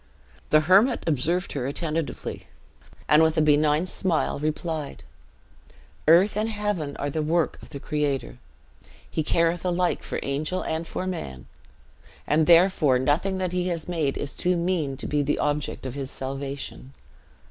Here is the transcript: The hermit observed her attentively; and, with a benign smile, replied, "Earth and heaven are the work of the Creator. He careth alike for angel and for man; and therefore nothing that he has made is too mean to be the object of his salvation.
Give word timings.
The 0.49 0.61
hermit 0.61 1.03
observed 1.05 1.51
her 1.51 1.67
attentively; 1.67 2.47
and, 3.07 3.21
with 3.21 3.37
a 3.37 3.41
benign 3.43 3.85
smile, 3.85 4.39
replied, 4.39 5.03
"Earth 6.07 6.35
and 6.35 6.49
heaven 6.49 6.97
are 6.97 7.11
the 7.11 7.21
work 7.21 7.61
of 7.61 7.69
the 7.69 7.79
Creator. 7.79 8.39
He 9.07 9.21
careth 9.21 9.63
alike 9.63 10.01
for 10.01 10.19
angel 10.23 10.63
and 10.63 10.87
for 10.87 11.05
man; 11.05 11.45
and 12.25 12.47
therefore 12.47 12.97
nothing 12.97 13.37
that 13.37 13.51
he 13.51 13.67
has 13.67 13.87
made 13.87 14.17
is 14.17 14.33
too 14.33 14.57
mean 14.57 14.97
to 14.97 15.05
be 15.05 15.21
the 15.21 15.37
object 15.37 15.85
of 15.85 15.93
his 15.93 16.09
salvation. 16.09 16.95